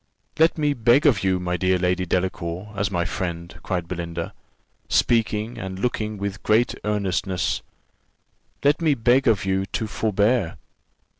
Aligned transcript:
"Let 0.39 0.57
me 0.57 0.73
beg 0.73 1.05
of 1.05 1.23
you, 1.23 1.39
my 1.39 1.57
dear 1.57 1.77
Lady 1.77 2.07
Delacour, 2.07 2.73
as 2.75 2.89
my 2.89 3.05
friend," 3.05 3.53
cried 3.61 3.87
Belinda, 3.87 4.33
speaking 4.89 5.59
and 5.59 5.77
looking 5.77 6.17
with 6.17 6.41
great 6.41 6.73
earnestness; 6.83 7.61
"let 8.63 8.81
me 8.81 8.95
beg 8.95 9.27
of 9.27 9.45
you 9.45 9.67
to 9.67 9.85
forbear. 9.85 10.57